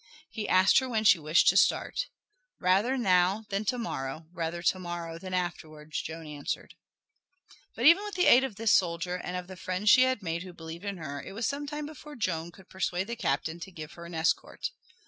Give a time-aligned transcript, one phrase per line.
[0.31, 2.07] He asked her when she wished to start.
[2.59, 6.73] "Rather now than to morrow, rather to morrow than afterwards," Joan answered.
[7.75, 10.41] But even with the aid of this soldier and of the friends she had made
[10.41, 13.69] who believed in her it was some time before Joan could persuade the captain to
[13.69, 14.71] give her an escort.